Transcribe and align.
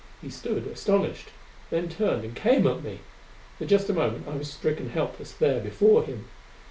He 0.19 0.31
stood 0.31 0.65
astonished; 0.65 1.27
then 1.69 1.87
turned 1.87 2.23
and 2.23 2.35
came 2.35 2.65
at 2.65 2.83
me! 2.83 3.01
For 3.59 3.65
just 3.67 3.87
a 3.87 3.93
moment 3.93 4.27
I 4.27 4.35
was 4.35 4.51
stricken 4.51 4.89
helpless 4.89 5.31
there 5.31 5.59
before 5.59 6.01
him. 6.03 6.25